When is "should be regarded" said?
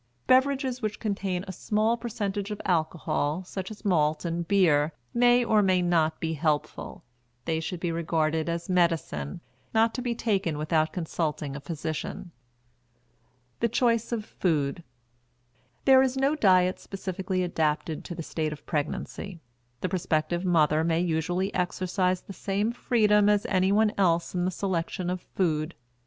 7.59-8.49